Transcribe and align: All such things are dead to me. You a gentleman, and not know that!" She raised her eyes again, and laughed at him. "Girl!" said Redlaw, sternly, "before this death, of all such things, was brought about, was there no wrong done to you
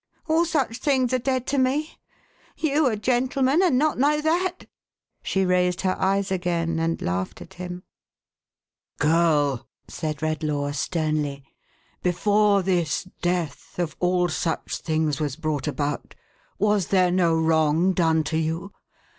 All 0.27 0.45
such 0.45 0.79
things 0.79 1.13
are 1.13 1.19
dead 1.19 1.45
to 1.45 1.59
me. 1.59 1.91
You 2.57 2.87
a 2.87 2.95
gentleman, 2.95 3.61
and 3.61 3.77
not 3.77 3.99
know 3.99 4.19
that!" 4.19 4.65
She 5.21 5.45
raised 5.45 5.81
her 5.81 5.95
eyes 5.99 6.31
again, 6.31 6.79
and 6.79 6.99
laughed 7.03 7.39
at 7.39 7.53
him. 7.53 7.83
"Girl!" 8.97 9.67
said 9.87 10.23
Redlaw, 10.23 10.71
sternly, 10.73 11.43
"before 12.01 12.63
this 12.63 13.03
death, 13.21 13.77
of 13.77 13.95
all 13.99 14.27
such 14.27 14.77
things, 14.77 15.19
was 15.19 15.35
brought 15.35 15.67
about, 15.67 16.15
was 16.57 16.87
there 16.87 17.11
no 17.11 17.37
wrong 17.39 17.93
done 17.93 18.23
to 18.23 18.39
you 18.39 18.71